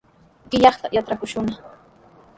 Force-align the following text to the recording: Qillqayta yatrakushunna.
Qillqayta 0.55 0.91
yatrakushunna. 0.95 1.59